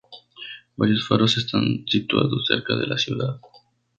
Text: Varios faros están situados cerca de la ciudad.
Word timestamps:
Varios 0.77 1.07
faros 1.07 1.37
están 1.37 1.83
situados 1.85 2.47
cerca 2.47 2.75
de 2.75 2.87
la 2.87 2.97
ciudad. 2.97 3.39